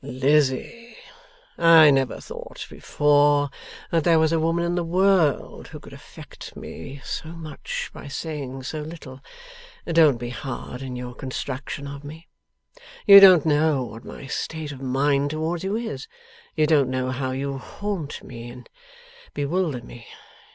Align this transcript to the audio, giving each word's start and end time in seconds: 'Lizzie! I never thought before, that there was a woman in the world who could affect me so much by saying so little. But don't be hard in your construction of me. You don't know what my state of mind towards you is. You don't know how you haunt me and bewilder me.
'Lizzie! 0.03 0.97
I 1.59 1.91
never 1.91 2.19
thought 2.19 2.65
before, 2.71 3.51
that 3.91 4.03
there 4.03 4.17
was 4.17 4.31
a 4.31 4.39
woman 4.39 4.65
in 4.65 4.73
the 4.73 4.83
world 4.83 5.67
who 5.67 5.79
could 5.79 5.93
affect 5.93 6.55
me 6.55 6.99
so 7.03 7.27
much 7.33 7.91
by 7.93 8.07
saying 8.07 8.63
so 8.63 8.81
little. 8.81 9.21
But 9.85 9.93
don't 9.93 10.17
be 10.17 10.31
hard 10.31 10.81
in 10.81 10.95
your 10.95 11.13
construction 11.13 11.85
of 11.85 12.03
me. 12.03 12.27
You 13.05 13.19
don't 13.19 13.45
know 13.45 13.83
what 13.83 14.03
my 14.03 14.25
state 14.25 14.71
of 14.71 14.81
mind 14.81 15.29
towards 15.29 15.63
you 15.63 15.75
is. 15.75 16.07
You 16.55 16.65
don't 16.65 16.89
know 16.89 17.11
how 17.11 17.29
you 17.29 17.59
haunt 17.59 18.23
me 18.23 18.49
and 18.49 18.67
bewilder 19.35 19.83
me. 19.83 20.07